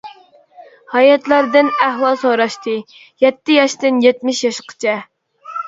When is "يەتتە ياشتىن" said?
3.27-4.03